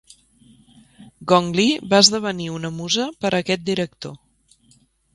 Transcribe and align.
Gong 1.33 1.51
Li 1.59 1.67
va 1.93 2.01
esdevenir 2.05 2.49
una 2.57 2.75
musa 2.81 3.09
per 3.23 3.35
aquest 3.43 3.67
director. 3.71 4.21